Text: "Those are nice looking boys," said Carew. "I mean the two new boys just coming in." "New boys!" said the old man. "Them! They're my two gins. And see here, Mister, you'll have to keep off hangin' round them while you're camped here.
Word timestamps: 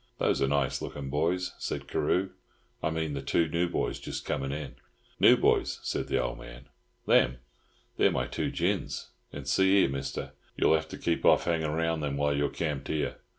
"Those 0.17 0.41
are 0.41 0.47
nice 0.47 0.81
looking 0.81 1.11
boys," 1.11 1.51
said 1.59 1.87
Carew. 1.87 2.31
"I 2.81 2.89
mean 2.89 3.13
the 3.13 3.21
two 3.21 3.47
new 3.47 3.69
boys 3.69 3.99
just 3.99 4.25
coming 4.25 4.51
in." 4.51 4.77
"New 5.19 5.37
boys!" 5.37 5.79
said 5.83 6.07
the 6.07 6.17
old 6.19 6.39
man. 6.39 6.69
"Them! 7.05 7.37
They're 7.97 8.09
my 8.09 8.25
two 8.25 8.49
gins. 8.49 9.11
And 9.31 9.47
see 9.47 9.79
here, 9.81 9.89
Mister, 9.89 10.31
you'll 10.57 10.73
have 10.73 10.87
to 10.87 10.97
keep 10.97 11.23
off 11.23 11.43
hangin' 11.43 11.71
round 11.73 12.01
them 12.01 12.17
while 12.17 12.35
you're 12.35 12.49
camped 12.49 12.87
here. 12.87 13.17